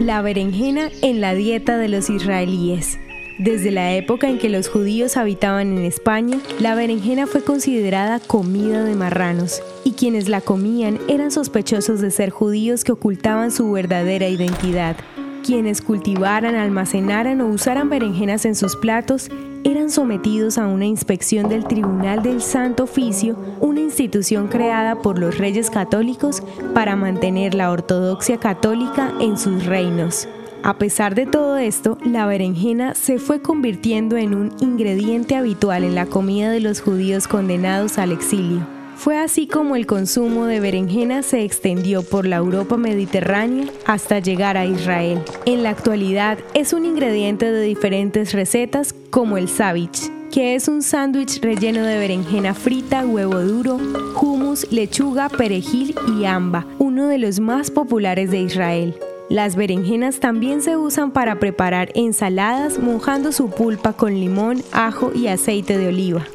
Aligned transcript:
La 0.00 0.20
berenjena 0.20 0.90
en 1.00 1.22
la 1.22 1.34
dieta 1.34 1.78
de 1.78 1.88
los 1.88 2.10
israelíes. 2.10 2.98
Desde 3.38 3.70
la 3.70 3.94
época 3.94 4.28
en 4.28 4.38
que 4.38 4.50
los 4.50 4.68
judíos 4.68 5.16
habitaban 5.16 5.76
en 5.76 5.84
España, 5.84 6.38
la 6.60 6.74
berenjena 6.74 7.26
fue 7.26 7.42
considerada 7.42 8.20
comida 8.20 8.84
de 8.84 8.94
marranos, 8.94 9.62
y 9.84 9.92
quienes 9.92 10.28
la 10.28 10.42
comían 10.42 10.98
eran 11.08 11.30
sospechosos 11.30 12.02
de 12.02 12.10
ser 12.10 12.28
judíos 12.28 12.84
que 12.84 12.92
ocultaban 12.92 13.50
su 13.50 13.72
verdadera 13.72 14.28
identidad. 14.28 14.96
Quienes 15.42 15.80
cultivaran, 15.80 16.56
almacenaran 16.56 17.40
o 17.40 17.46
usaran 17.46 17.88
berenjenas 17.88 18.44
en 18.44 18.54
sus 18.54 18.76
platos 18.76 19.30
eran 19.66 19.90
sometidos 19.90 20.58
a 20.58 20.68
una 20.68 20.86
inspección 20.86 21.48
del 21.48 21.64
Tribunal 21.64 22.22
del 22.22 22.40
Santo 22.40 22.84
Oficio, 22.84 23.36
una 23.60 23.80
institución 23.80 24.46
creada 24.46 25.02
por 25.02 25.18
los 25.18 25.38
reyes 25.38 25.70
católicos 25.70 26.40
para 26.72 26.94
mantener 26.94 27.52
la 27.52 27.72
ortodoxia 27.72 28.38
católica 28.38 29.12
en 29.20 29.36
sus 29.36 29.66
reinos. 29.66 30.28
A 30.62 30.78
pesar 30.78 31.16
de 31.16 31.26
todo 31.26 31.56
esto, 31.56 31.98
la 32.04 32.26
berenjena 32.26 32.94
se 32.94 33.18
fue 33.18 33.42
convirtiendo 33.42 34.16
en 34.16 34.36
un 34.36 34.52
ingrediente 34.60 35.34
habitual 35.34 35.82
en 35.82 35.96
la 35.96 36.06
comida 36.06 36.52
de 36.52 36.60
los 36.60 36.80
judíos 36.80 37.26
condenados 37.26 37.98
al 37.98 38.12
exilio. 38.12 38.75
Fue 38.96 39.18
así 39.18 39.46
como 39.46 39.76
el 39.76 39.86
consumo 39.86 40.46
de 40.46 40.58
berenjena 40.58 41.22
se 41.22 41.44
extendió 41.44 42.02
por 42.02 42.26
la 42.26 42.36
Europa 42.36 42.76
mediterránea 42.76 43.66
hasta 43.84 44.18
llegar 44.18 44.56
a 44.56 44.64
Israel. 44.64 45.22
En 45.44 45.62
la 45.62 45.70
actualidad 45.70 46.38
es 46.54 46.72
un 46.72 46.86
ingrediente 46.86 47.52
de 47.52 47.60
diferentes 47.60 48.32
recetas 48.32 48.94
como 49.10 49.36
el 49.36 49.48
savich, 49.48 50.10
que 50.32 50.54
es 50.54 50.66
un 50.66 50.82
sándwich 50.82 51.40
relleno 51.42 51.84
de 51.84 51.98
berenjena 51.98 52.54
frita, 52.54 53.04
huevo 53.06 53.38
duro, 53.40 53.78
hummus, 54.20 54.66
lechuga, 54.72 55.28
perejil 55.28 55.94
y 56.18 56.24
amba, 56.24 56.66
uno 56.78 57.06
de 57.06 57.18
los 57.18 57.38
más 57.38 57.70
populares 57.70 58.30
de 58.30 58.40
Israel. 58.40 58.98
Las 59.28 59.56
berenjenas 59.56 60.20
también 60.20 60.62
se 60.62 60.76
usan 60.76 61.10
para 61.10 61.38
preparar 61.38 61.90
ensaladas 61.94 62.78
mojando 62.78 63.30
su 63.30 63.50
pulpa 63.50 63.92
con 63.92 64.14
limón, 64.14 64.62
ajo 64.72 65.12
y 65.14 65.28
aceite 65.28 65.76
de 65.76 65.88
oliva. 65.88 66.26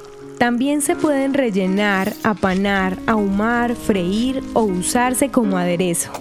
También 0.42 0.82
se 0.82 0.96
pueden 0.96 1.36
rellenar, 1.36 2.14
apanar, 2.24 2.98
ahumar, 3.06 3.76
freír 3.76 4.42
o 4.54 4.64
usarse 4.64 5.30
como 5.30 5.56
aderezo. 5.56 6.12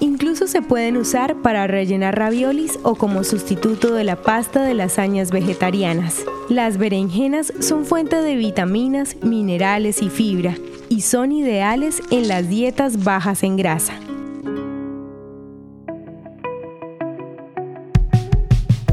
Incluso 0.00 0.46
se 0.46 0.62
pueden 0.62 0.96
usar 0.96 1.42
para 1.42 1.66
rellenar 1.66 2.18
raviolis 2.18 2.78
o 2.82 2.94
como 2.94 3.24
sustituto 3.24 3.92
de 3.92 4.04
la 4.04 4.16
pasta 4.16 4.62
de 4.62 4.72
lasañas 4.72 5.30
vegetarianas. 5.30 6.24
Las 6.48 6.78
berenjenas 6.78 7.52
son 7.60 7.84
fuente 7.84 8.16
de 8.22 8.36
vitaminas, 8.36 9.16
minerales 9.22 10.00
y 10.00 10.08
fibra 10.08 10.56
y 10.88 11.02
son 11.02 11.30
ideales 11.30 12.00
en 12.10 12.26
las 12.26 12.48
dietas 12.48 13.04
bajas 13.04 13.42
en 13.42 13.58
grasa. 13.58 13.92